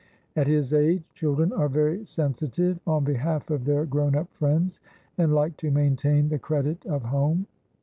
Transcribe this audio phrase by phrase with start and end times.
[0.35, 4.79] At his age, children are very sensitive on behalf of their grown up friends,
[5.15, 7.45] and like to maintain the credit of home.